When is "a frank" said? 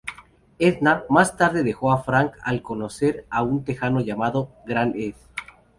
1.91-2.33